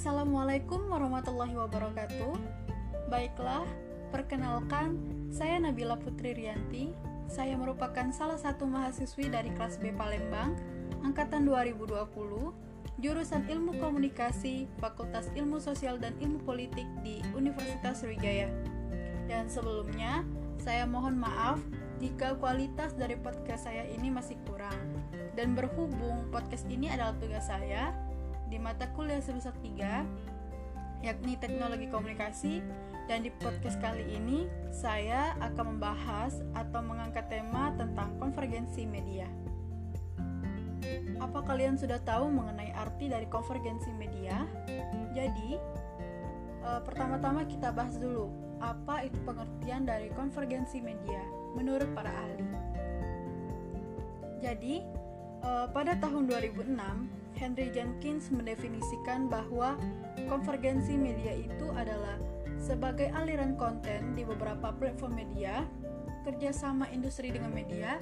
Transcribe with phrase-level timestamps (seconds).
[0.00, 2.32] Assalamualaikum warahmatullahi wabarakatuh.
[3.12, 3.68] Baiklah,
[4.08, 4.96] perkenalkan,
[5.28, 6.96] saya Nabila Putri Rianti.
[7.28, 10.56] Saya merupakan salah satu mahasiswi dari kelas B Palembang,
[11.04, 12.00] angkatan 2020,
[12.96, 18.48] jurusan Ilmu Komunikasi, Fakultas Ilmu Sosial dan Ilmu Politik di Universitas Sriwijaya.
[19.28, 20.24] Dan sebelumnya,
[20.64, 21.60] saya mohon maaf
[22.00, 24.80] jika kualitas dari podcast saya ini masih kurang.
[25.36, 27.92] Dan berhubung podcast ini adalah tugas saya
[28.50, 32.58] di mata kuliah semester 3, yakni Teknologi Komunikasi,
[33.06, 39.30] dan di podcast kali ini saya akan membahas atau mengangkat tema tentang konvergensi media.
[41.22, 44.42] Apa kalian sudah tahu mengenai arti dari konvergensi media?
[45.14, 45.54] Jadi,
[46.66, 48.26] eh, pertama-tama kita bahas dulu
[48.58, 51.22] apa itu pengertian dari konvergensi media
[51.54, 52.44] menurut para ahli.
[54.42, 54.82] Jadi,
[55.38, 59.78] eh, pada tahun 2006, Henry Jenkins mendefinisikan bahwa
[60.26, 62.18] konvergensi media itu adalah
[62.60, 65.64] sebagai aliran konten di beberapa platform media,
[66.28, 67.96] kerjasama industri dengan media,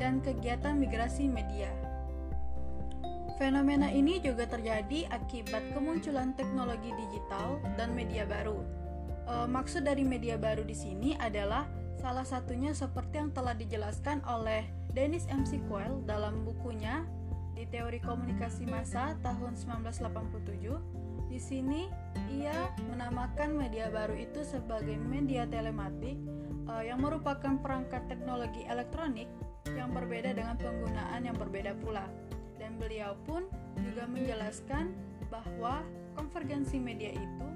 [0.00, 1.68] dan kegiatan migrasi media.
[3.36, 8.60] Fenomena ini juga terjadi akibat kemunculan teknologi digital dan media baru.
[9.24, 11.64] E, maksud dari media baru di sini adalah
[12.00, 15.44] salah satunya seperti yang telah dijelaskan oleh Dennis M.
[15.68, 17.04] Quayle dalam bukunya
[17.60, 21.92] di Teori Komunikasi Massa tahun 1987 di sini
[22.32, 26.16] ia menamakan media baru itu sebagai media telematik
[26.72, 29.28] uh, yang merupakan perangkat teknologi elektronik
[29.76, 32.08] yang berbeda dengan penggunaan yang berbeda pula.
[32.56, 33.44] Dan beliau pun
[33.76, 34.96] juga menjelaskan
[35.28, 35.84] bahwa
[36.16, 37.46] konvergensi media itu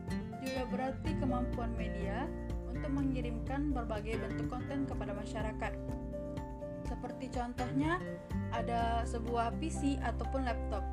[0.45, 2.29] juga berarti kemampuan media
[2.69, 5.73] untuk mengirimkan berbagai bentuk konten kepada masyarakat.
[6.85, 7.97] Seperti contohnya
[8.55, 10.87] ada sebuah PC ataupun laptop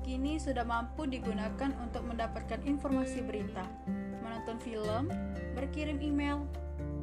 [0.00, 3.64] kini sudah mampu digunakan untuk mendapatkan informasi berita,
[4.24, 5.12] menonton film,
[5.54, 6.44] berkirim email,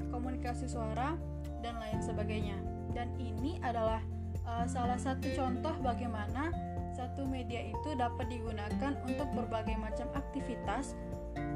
[0.09, 1.15] komunikasi suara,
[1.61, 2.57] dan lain sebagainya.
[2.91, 4.01] Dan ini adalah
[4.43, 6.49] uh, salah satu contoh bagaimana
[6.97, 10.97] satu media itu dapat digunakan untuk berbagai macam aktivitas,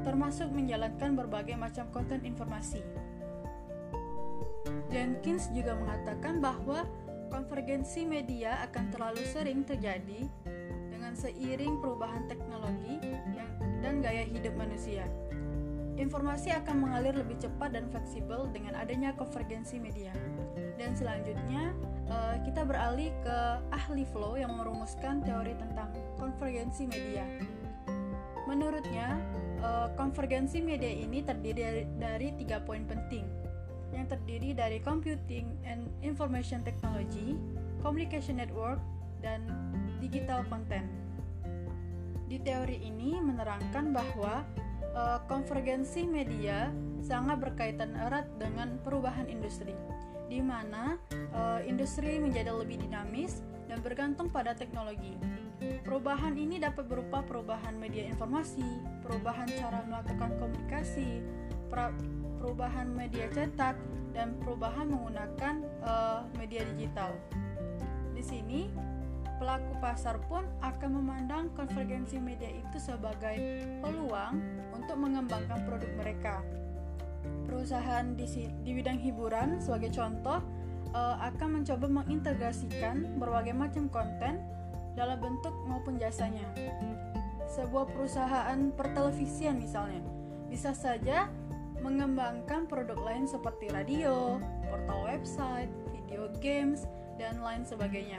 [0.06, 2.80] termasuk menjalankan berbagai macam konten informasi.
[4.94, 6.86] Jenkins juga mengatakan bahwa
[7.32, 10.28] konvergensi media akan terlalu sering terjadi
[10.92, 13.00] dengan seiring perubahan teknologi
[13.80, 15.08] dan gaya hidup manusia.
[15.96, 20.12] Informasi akan mengalir lebih cepat dan fleksibel dengan adanya konvergensi media.
[20.76, 21.72] Dan selanjutnya,
[22.08, 23.38] eh, kita beralih ke
[23.72, 27.24] ahli flow yang merumuskan teori tentang konvergensi media.
[28.48, 29.20] Menurutnya,
[29.60, 33.28] eh, konvergensi media ini terdiri dari tiga poin penting,
[33.92, 37.36] yang terdiri dari computing and information technology,
[37.84, 38.80] communication network,
[39.20, 39.46] dan
[40.02, 40.88] digital content.
[42.26, 44.42] Di teori ini menerangkan bahwa
[44.96, 46.72] uh, konvergensi media
[47.04, 49.76] sangat berkaitan erat dengan perubahan industri,
[50.32, 50.96] di mana
[51.36, 55.14] uh, industri menjadi lebih dinamis dan bergantung pada teknologi.
[55.86, 58.66] Perubahan ini dapat berupa perubahan media informasi,
[59.06, 61.22] perubahan cara melakukan komunikasi,
[62.38, 63.74] perubahan media cetak,
[64.12, 67.16] dan perubahan menggunakan uh, media digital.
[68.12, 68.68] Di sini
[69.40, 73.34] pelaku pasar pun akan memandang konvergensi media itu sebagai
[73.82, 74.38] peluang
[74.76, 76.44] untuk mengembangkan produk mereka.
[77.48, 78.26] Perusahaan di,
[78.62, 80.38] di bidang hiburan, sebagai contoh,
[80.94, 84.44] uh, akan mencoba mengintegrasikan berbagai macam konten
[84.92, 86.44] dalam bentuk maupun jasanya.
[87.48, 90.04] Sebuah perusahaan pertelevisian misalnya,
[90.52, 91.32] bisa saja
[91.82, 94.38] mengembangkan produk lain seperti radio,
[94.70, 96.86] portal website, video games,
[97.18, 98.18] dan lain sebagainya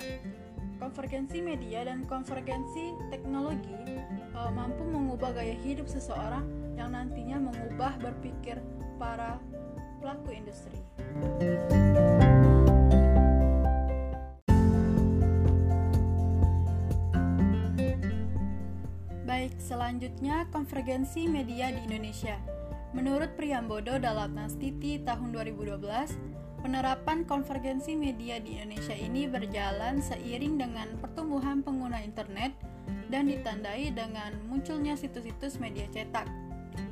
[0.83, 4.03] konvergensi media dan konvergensi teknologi
[4.35, 6.43] uh, mampu mengubah gaya hidup seseorang
[6.75, 8.59] yang nantinya mengubah berpikir
[8.99, 9.39] para
[10.03, 10.75] pelaku industri.
[19.23, 22.35] Baik, selanjutnya konvergensi media di Indonesia.
[22.93, 25.81] Menurut Priambodo dalam Nastiti tahun 2012,
[26.63, 32.55] Penerapan konvergensi media di Indonesia ini berjalan seiring dengan pertumbuhan pengguna internet
[33.11, 36.23] dan ditandai dengan munculnya situs-situs media cetak.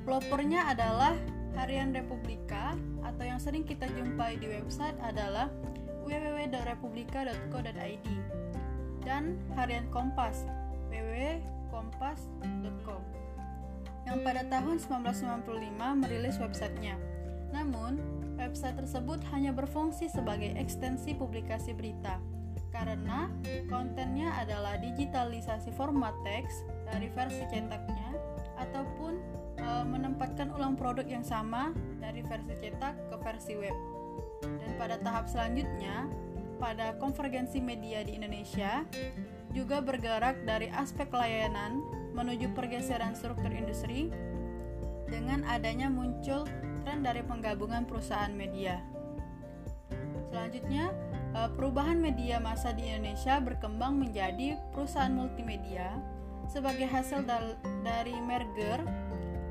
[0.03, 1.15] Pelopornya adalah
[1.55, 5.47] Harian Republika atau yang sering kita jumpai di website adalah
[6.03, 8.07] www.republika.co.id
[9.07, 10.43] dan Harian Kompas
[10.91, 13.20] www.kompas.com
[14.07, 16.97] yang pada tahun 1995 merilis websitenya.
[17.51, 17.99] Namun,
[18.39, 22.17] website tersebut hanya berfungsi sebagai ekstensi publikasi berita
[22.71, 23.27] karena
[23.67, 28.15] kontennya adalah digitalisasi format teks dari versi cetaknya
[28.57, 29.19] ataupun
[29.59, 33.75] e, menempatkan ulang produk yang sama dari versi cetak ke versi web.
[34.41, 36.07] Dan pada tahap selanjutnya,
[36.57, 38.87] pada konvergensi media di Indonesia
[39.51, 44.11] juga bergerak dari aspek layanan menuju pergeseran struktur industri
[45.07, 46.47] dengan adanya muncul
[46.83, 48.79] tren dari penggabungan perusahaan media.
[50.31, 50.95] Selanjutnya,
[51.35, 55.99] eh, perubahan media massa di Indonesia berkembang menjadi perusahaan multimedia
[56.47, 57.23] sebagai hasil
[57.83, 58.83] dari merger,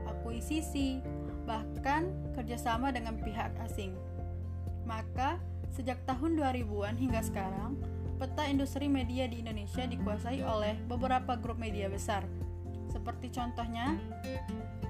[0.09, 1.01] akuisisi,
[1.49, 3.97] bahkan kerjasama dengan pihak asing.
[4.85, 5.41] Maka,
[5.71, 7.79] Sejak tahun 2000-an hingga sekarang,
[8.19, 12.27] peta industri media di Indonesia dikuasai oleh beberapa grup media besar.
[13.01, 13.97] Seperti contohnya,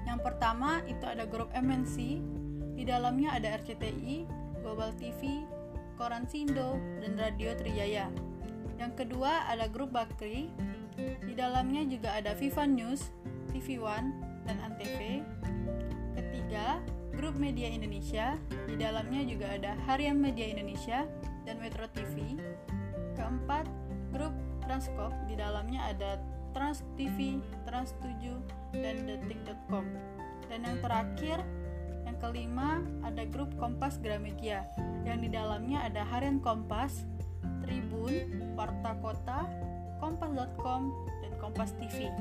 [0.03, 2.19] yang pertama itu ada grup MNC,
[2.75, 4.27] di dalamnya ada RCTI,
[4.59, 5.47] Global TV,
[5.95, 8.11] Koran Sindo, dan Radio Trijaya.
[8.75, 10.51] Yang kedua ada grup Bakri,
[10.99, 13.15] di dalamnya juga ada Viva News,
[13.55, 14.11] TV One,
[14.43, 15.23] dan Antv.
[16.19, 16.83] Ketiga,
[17.15, 18.35] grup media Indonesia,
[18.67, 21.07] di dalamnya juga ada Harian Media Indonesia
[21.47, 22.35] dan Metro TV.
[23.15, 23.71] Keempat,
[24.11, 24.35] grup
[24.67, 26.19] Transkop, di dalamnya ada
[26.51, 28.35] Trans TV, Trans 7,
[28.75, 29.87] dan Detik.com.
[30.51, 31.39] Dan yang terakhir,
[32.03, 34.67] yang kelima, ada grup Kompas Gramedia,
[35.07, 37.07] yang di dalamnya ada Harian Kompas,
[37.63, 39.47] Tribun, Warta Kota,
[40.03, 40.91] Kompas.com,
[41.23, 42.11] dan Kompas TV.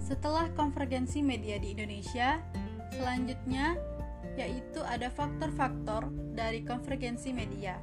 [0.00, 2.40] Setelah konvergensi media di Indonesia,
[2.96, 3.76] selanjutnya
[4.34, 7.78] yaitu ada faktor-faktor dari konvergensi media.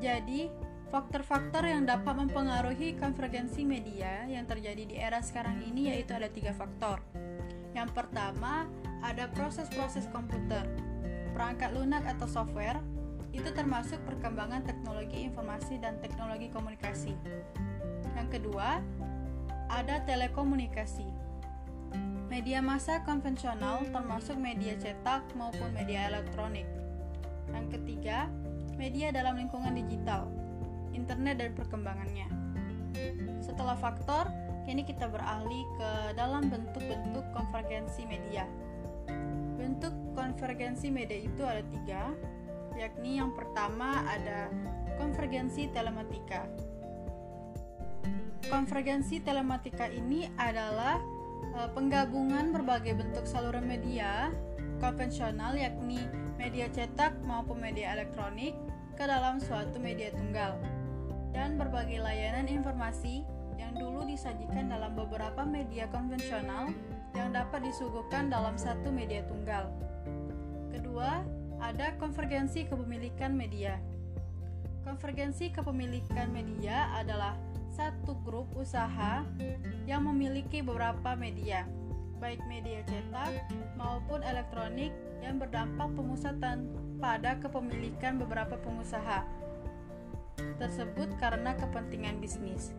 [0.00, 0.52] Jadi,
[0.92, 6.52] faktor-faktor yang dapat mempengaruhi konvergensi media yang terjadi di era sekarang ini yaitu ada tiga
[6.52, 7.00] faktor.
[7.74, 8.68] Yang pertama,
[9.02, 10.64] ada proses-proses komputer.
[11.34, 12.78] Perangkat lunak atau software
[13.34, 17.18] itu termasuk perkembangan teknologi informasi dan teknologi komunikasi.
[18.14, 18.78] Yang kedua,
[19.66, 21.13] ada telekomunikasi.
[22.34, 26.66] Media massa konvensional termasuk media cetak maupun media elektronik.
[27.54, 28.26] Yang ketiga,
[28.74, 30.26] media dalam lingkungan digital,
[30.90, 32.26] internet dan perkembangannya.
[33.38, 34.26] Setelah faktor,
[34.66, 38.50] kini kita beralih ke dalam bentuk-bentuk konvergensi media.
[39.54, 42.18] Bentuk konvergensi media itu ada tiga,
[42.74, 44.50] yakni yang pertama ada
[44.98, 46.50] konvergensi telematika.
[48.50, 51.13] Konvergensi telematika ini adalah
[51.74, 54.32] penggabungan berbagai bentuk saluran media
[54.82, 56.02] konvensional yakni
[56.36, 58.52] media cetak maupun media elektronik
[58.94, 60.58] ke dalam suatu media tunggal
[61.34, 63.26] dan berbagai layanan informasi
[63.58, 66.70] yang dulu disajikan dalam beberapa media konvensional
[67.14, 69.70] yang dapat disuguhkan dalam satu media tunggal.
[70.70, 71.22] Kedua,
[71.62, 73.78] ada konvergensi kepemilikan media.
[74.82, 77.38] Konvergensi kepemilikan media adalah
[77.74, 79.26] satu grup usaha
[79.84, 81.66] yang memiliki beberapa media,
[82.22, 86.70] baik media cetak maupun elektronik yang berdampak pemusatan
[87.02, 89.26] pada kepemilikan beberapa pengusaha
[90.62, 92.70] tersebut karena kepentingan bisnis.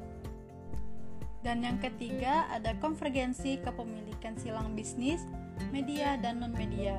[1.43, 5.21] Dan yang ketiga ada konvergensi kepemilikan silang bisnis,
[5.69, 6.97] media dan non-media.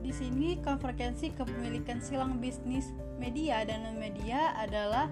[0.00, 2.90] Di sini konvergensi kepemilikan silang bisnis,
[3.22, 5.06] media dan non-media adalah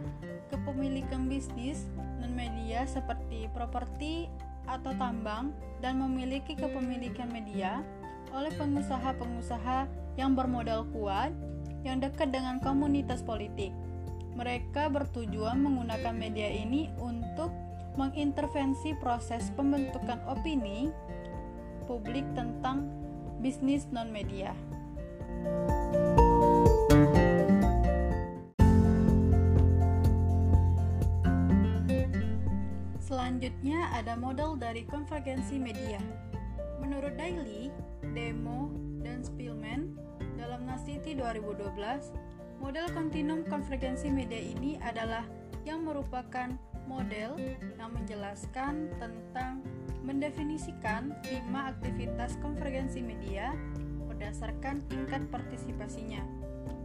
[0.49, 1.87] kepemilikan bisnis
[2.19, 4.27] non-media seperti properti
[4.69, 7.81] atau tambang dan memiliki kepemilikan media
[8.37, 9.89] oleh pengusaha-pengusaha
[10.21, 11.33] yang bermodal kuat
[11.87, 13.73] yang dekat dengan komunitas politik.
[14.37, 17.51] Mereka bertujuan menggunakan media ini untuk
[17.99, 20.93] mengintervensi proses pembentukan opini
[21.91, 22.87] publik tentang
[23.43, 24.55] bisnis non-media.
[33.49, 35.97] Selanjutnya ada model dari konvergensi media.
[36.85, 37.73] Menurut Daily,
[38.13, 38.69] Demo,
[39.01, 39.97] dan Spielman
[40.37, 41.73] dalam Nasiti 2012,
[42.61, 45.25] model kontinum konvergensi media ini adalah
[45.65, 46.53] yang merupakan
[46.85, 47.41] model
[47.81, 49.65] yang menjelaskan tentang
[50.05, 53.57] mendefinisikan lima aktivitas konvergensi media
[54.13, 56.21] berdasarkan tingkat partisipasinya.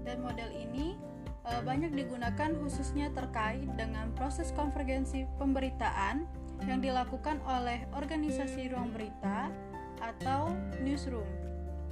[0.08, 0.96] Dan model ini
[1.44, 9.52] e, banyak digunakan khususnya terkait dengan proses konvergensi pemberitaan yang dilakukan oleh organisasi ruang berita
[10.00, 10.52] atau
[10.84, 11.28] newsroom.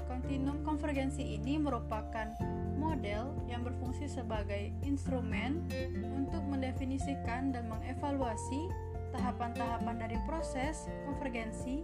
[0.08, 2.28] Kontinum konvergensi ini merupakan
[2.76, 5.64] model yang berfungsi sebagai instrumen
[6.12, 8.68] untuk mendefinisikan dan mengevaluasi
[9.16, 11.84] tahapan-tahapan dari proses konvergensi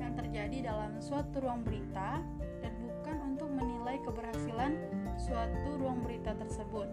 [0.00, 2.20] yang terjadi dalam suatu ruang berita
[2.64, 4.72] dan bukan untuk menilai keberhasilan
[5.20, 6.88] suatu ruang berita tersebut.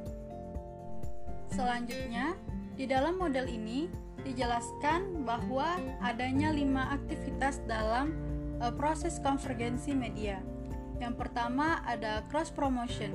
[1.52, 2.36] Selanjutnya,
[2.74, 3.86] di dalam model ini
[4.24, 8.16] dijelaskan bahwa adanya lima aktivitas dalam
[8.64, 10.40] uh, proses konvergensi media.
[10.98, 13.12] Yang pertama ada cross promotion.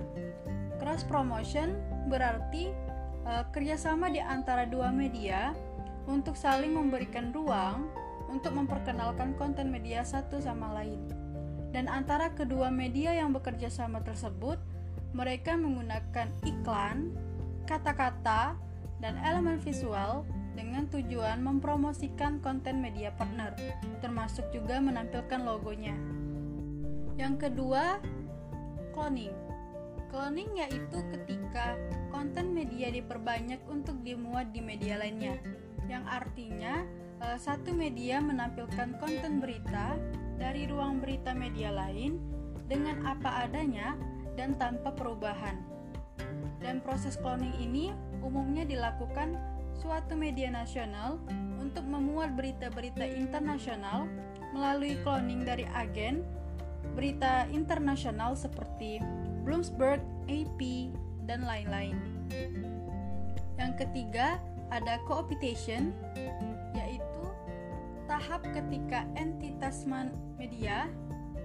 [0.79, 1.75] Cross promotion
[2.07, 2.71] berarti
[3.25, 5.57] uh, kerjasama di antara dua media
[6.07, 7.89] untuk saling memberikan ruang
[8.29, 11.01] untuk memperkenalkan konten media satu sama lain.
[11.73, 14.57] Dan antara kedua media yang bekerja sama tersebut,
[15.13, 17.13] mereka menggunakan iklan,
[17.69, 18.57] kata-kata,
[18.99, 20.27] dan elemen visual
[20.59, 23.55] dengan tujuan mempromosikan konten media partner,
[24.03, 25.95] termasuk juga menampilkan logonya.
[27.15, 28.03] Yang kedua,
[28.91, 29.35] cloning.
[30.11, 31.79] Cloning yaitu ketika
[32.11, 35.39] konten media diperbanyak untuk dimuat di media lainnya,
[35.87, 36.83] yang artinya
[37.23, 39.95] eh, satu media menampilkan konten berita
[40.39, 42.19] dari ruang berita media lain
[42.67, 43.95] dengan apa adanya
[44.35, 45.78] dan tanpa perubahan.
[46.59, 49.39] Dan proses cloning ini umumnya dilakukan
[49.79, 51.23] suatu media nasional
[51.63, 54.11] untuk memuat berita-berita internasional
[54.51, 56.27] melalui cloning dari agen
[56.99, 58.99] berita internasional seperti
[59.47, 60.91] Bloomberg, AP,
[61.31, 61.97] dan lain-lain.
[63.59, 65.95] Yang ketiga, ada cooptation,
[66.77, 67.25] yaitu
[68.11, 69.85] tahap ketika entitas
[70.37, 70.89] media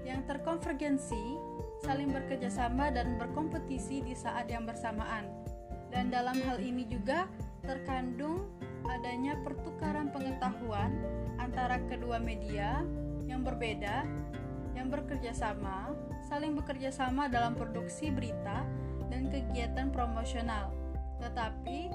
[0.03, 1.39] yang terkonvergensi
[1.83, 5.27] saling bekerjasama dan berkompetisi di saat yang bersamaan.
[5.91, 7.29] Dan dalam hal ini juga
[7.61, 8.49] terkandung
[8.87, 10.91] adanya pertukaran pengetahuan
[11.37, 12.81] antara kedua media
[13.27, 14.03] yang berbeda
[14.73, 15.93] yang bekerja sama,
[16.25, 18.65] saling bekerja sama dalam produksi berita
[19.13, 20.73] dan kegiatan promosional.
[21.21, 21.93] Tetapi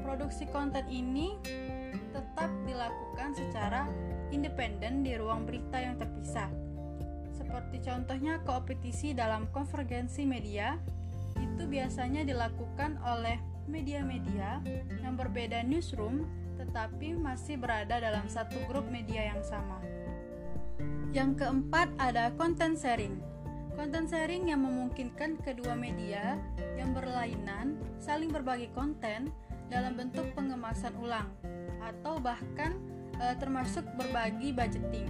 [0.00, 1.36] produksi konten ini
[2.16, 3.84] tetap dilakukan secara
[4.32, 6.48] independen di ruang berita yang terpisah.
[7.38, 10.74] Seperti contohnya kompetisi dalam konvergensi media
[11.38, 13.38] itu biasanya dilakukan oleh
[13.70, 14.58] media-media
[14.98, 16.26] yang berbeda newsroom
[16.58, 19.78] tetapi masih berada dalam satu grup media yang sama.
[21.14, 23.14] Yang keempat ada content sharing.
[23.78, 26.34] Content sharing yang memungkinkan kedua media
[26.74, 29.30] yang berlainan saling berbagi konten
[29.70, 31.30] dalam bentuk pengemasan ulang
[31.78, 32.74] atau bahkan
[33.22, 35.06] e, termasuk berbagi budgeting.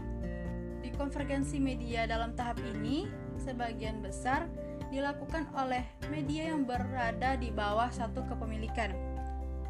[0.88, 3.04] Di konvergensi media dalam tahap ini,
[3.36, 4.48] sebagian besar
[4.88, 8.96] dilakukan oleh media yang berada di bawah satu kepemilikan.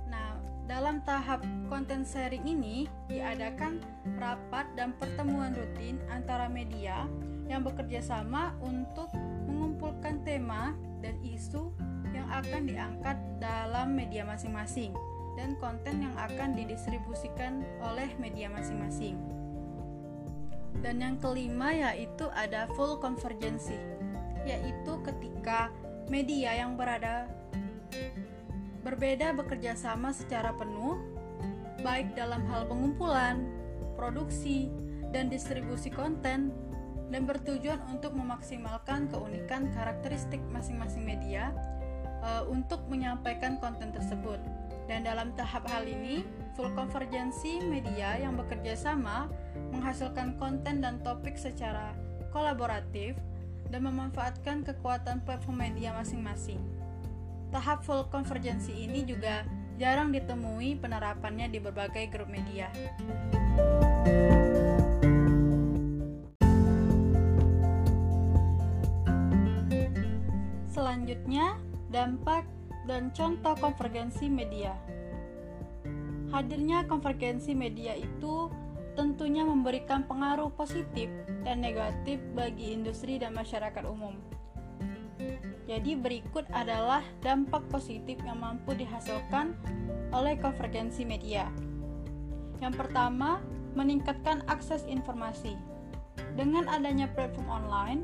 [0.07, 0.39] Nah,
[0.71, 3.83] dalam tahap konten sharing ini diadakan
[4.23, 7.11] rapat dan pertemuan rutin antara media
[7.51, 9.11] yang bekerja sama untuk
[9.51, 10.71] mengumpulkan tema
[11.03, 11.75] dan isu
[12.15, 14.95] yang akan diangkat dalam media masing-masing
[15.35, 19.38] dan konten yang akan didistribusikan oleh media masing-masing.
[20.79, 23.77] Dan yang kelima yaitu ada full convergency
[24.49, 25.69] yaitu ketika
[26.09, 27.29] media yang berada
[28.81, 30.97] berbeda bekerja sama secara penuh,
[31.85, 33.45] baik dalam hal pengumpulan,
[33.99, 34.73] produksi,
[35.13, 36.49] dan distribusi konten,
[37.13, 41.53] dan bertujuan untuk memaksimalkan keunikan karakteristik masing-masing media
[42.25, 44.41] uh, untuk menyampaikan konten tersebut.
[44.89, 46.25] Dan dalam tahap hal ini,
[46.57, 49.29] full konvergensi media yang bekerja sama
[49.71, 51.93] menghasilkan konten dan topik secara
[52.33, 53.17] kolaboratif
[53.69, 56.61] dan memanfaatkan kekuatan platform media masing-masing.
[57.49, 59.45] Tahap full konvergensi ini juga
[59.81, 62.69] jarang ditemui penerapannya di berbagai grup media.
[70.69, 71.57] Selanjutnya,
[71.89, 72.45] dampak
[72.85, 74.77] dan contoh konvergensi media.
[76.29, 78.53] Hadirnya konvergensi media itu
[78.99, 81.07] tentunya memberikan pengaruh positif
[81.47, 84.19] dan negatif bagi industri dan masyarakat umum.
[85.71, 89.55] Jadi berikut adalah dampak positif yang mampu dihasilkan
[90.11, 91.47] oleh konvergensi media.
[92.59, 93.39] Yang pertama,
[93.79, 95.55] meningkatkan akses informasi.
[96.35, 98.03] Dengan adanya platform online,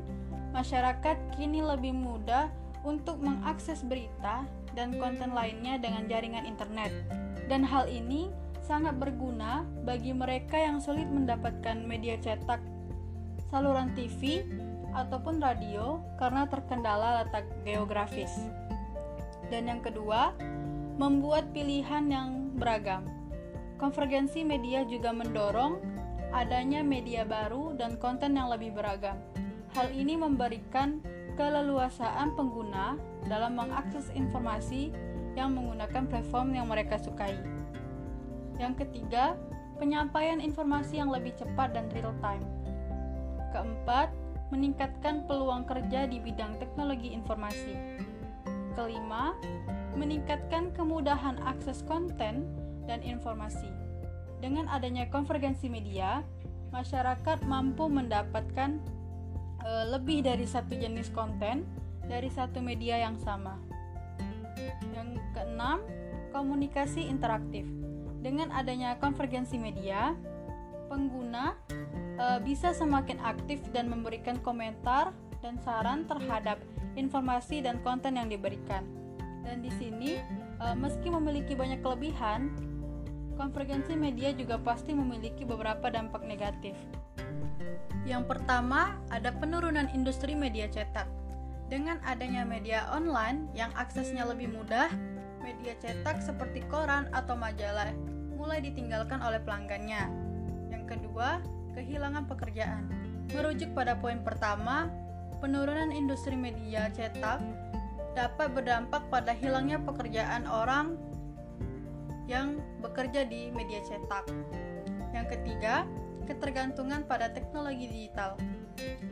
[0.55, 2.47] masyarakat kini lebih mudah
[2.87, 6.93] untuk mengakses berita dan konten lainnya dengan jaringan internet.
[7.51, 8.31] Dan hal ini
[8.65, 12.57] sangat berguna bagi mereka yang sulit mendapatkan media cetak,
[13.53, 14.41] saluran TV,
[14.97, 18.33] ataupun radio karena terkendala letak geografis.
[19.53, 20.33] Dan yang kedua,
[20.97, 23.05] membuat pilihan yang beragam.
[23.77, 25.77] Konvergensi media juga mendorong
[26.33, 29.21] adanya media baru dan konten yang lebih beragam.
[29.77, 31.03] Hal ini memberikan
[31.35, 32.95] keleluasaan pengguna
[33.27, 34.95] dalam mengakses informasi
[35.35, 37.54] yang menggunakan platform yang mereka sukai.
[38.55, 39.35] Yang ketiga,
[39.75, 42.43] penyampaian informasi yang lebih cepat dan real time.
[43.51, 44.11] Keempat,
[44.53, 48.03] meningkatkan peluang kerja di bidang teknologi informasi.
[48.75, 49.31] kelima,
[49.95, 52.43] meningkatkan kemudahan akses konten
[52.83, 53.71] dan informasi.
[54.43, 56.19] Dengan adanya konvergensi media,
[56.75, 58.75] masyarakat mampu mendapatkan
[59.63, 61.63] e, lebih dari satu jenis konten
[62.03, 63.55] dari satu media yang sama.
[64.91, 65.79] Yang keenam,
[66.35, 67.63] komunikasi interaktif.
[68.25, 70.17] Dengan adanya konvergensi media,
[70.89, 71.53] pengguna
[72.17, 75.13] e, bisa semakin aktif dan memberikan komentar
[75.45, 76.57] dan saran terhadap
[76.97, 78.81] informasi dan konten yang diberikan.
[79.45, 80.17] Dan di sini,
[80.57, 82.49] e, meski memiliki banyak kelebihan,
[83.37, 86.73] konvergensi media juga pasti memiliki beberapa dampak negatif.
[88.09, 91.05] Yang pertama, ada penurunan industri media cetak.
[91.69, 94.89] Dengan adanya media online yang aksesnya lebih mudah,
[95.45, 97.93] media cetak seperti koran atau majalah
[98.35, 100.11] mulai ditinggalkan oleh pelanggannya.
[100.69, 101.41] Yang kedua,
[101.73, 102.87] kehilangan pekerjaan.
[103.33, 104.87] Merujuk pada poin pertama,
[105.41, 107.41] penurunan industri media cetak
[108.15, 110.95] dapat berdampak pada hilangnya pekerjaan orang
[112.25, 114.31] yang bekerja di media cetak.
[115.11, 115.83] Yang ketiga,
[116.25, 118.39] ketergantungan pada teknologi digital.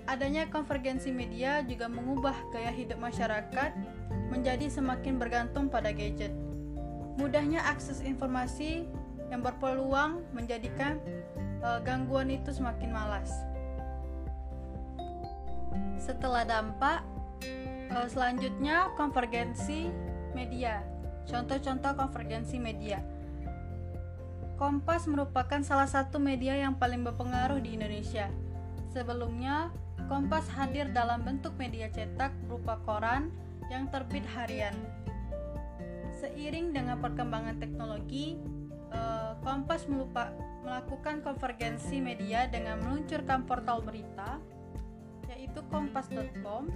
[0.09, 3.71] Adanya konvergensi media juga mengubah gaya hidup masyarakat
[4.27, 6.33] menjadi semakin bergantung pada gadget.
[7.15, 8.89] Mudahnya akses informasi
[9.31, 10.99] yang berpeluang menjadikan
[11.61, 13.31] uh, gangguan itu semakin malas.
[16.01, 17.03] Setelah dampak,
[17.91, 19.91] uh, selanjutnya konvergensi
[20.35, 20.83] media.
[21.23, 22.99] Contoh-contoh konvergensi media.
[24.59, 28.29] Kompas merupakan salah satu media yang paling berpengaruh di Indonesia.
[28.93, 29.73] Sebelumnya,
[30.11, 33.31] Kompas hadir dalam bentuk media cetak berupa koran
[33.71, 34.75] yang terbit harian.
[36.19, 38.35] Seiring dengan perkembangan teknologi,
[38.93, 40.31] eh, Kompas melupa,
[40.63, 44.39] melakukan konvergensi media dengan meluncurkan portal berita,
[45.27, 46.71] yaitu kompas.com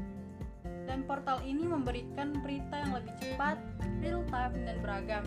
[0.88, 3.60] dan portal ini memberikan berita yang lebih cepat,
[4.00, 5.24] real time, dan beragam.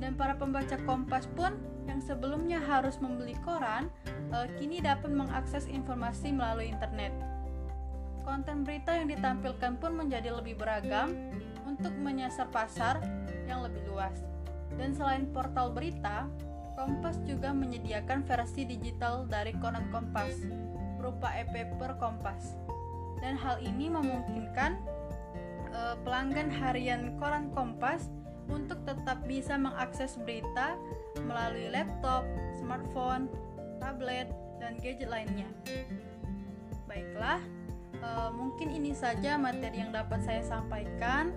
[0.00, 3.88] Dan para pembaca Kompas pun yang sebelumnya harus membeli koran,
[4.32, 7.12] uh, kini dapat mengakses informasi melalui internet.
[8.24, 11.12] Konten berita yang ditampilkan pun menjadi lebih beragam
[11.66, 13.00] untuk menyasar pasar
[13.48, 14.29] yang lebih luas.
[14.80, 16.24] Dan selain portal berita,
[16.72, 20.32] Kompas juga menyediakan versi digital dari koran Kompas
[20.96, 22.56] berupa e-paper Kompas
[23.20, 24.80] dan hal ini memungkinkan
[25.76, 28.08] uh, pelanggan harian koran Kompas
[28.50, 30.74] untuk tetap bisa mengakses berita
[31.22, 32.26] melalui laptop,
[32.58, 33.30] smartphone,
[33.78, 34.26] tablet,
[34.58, 35.46] dan gadget lainnya.
[36.90, 37.38] Baiklah,
[38.02, 41.30] uh, mungkin ini saja materi yang dapat saya sampaikan.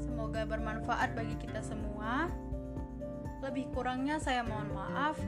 [0.00, 2.32] Semoga bermanfaat bagi kita semua.
[3.42, 5.18] Lebih kurangnya saya mohon maaf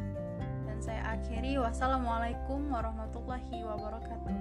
[0.71, 4.35] dan saya akhiri wassalamualaikum warahmatullahi wabarakatuh.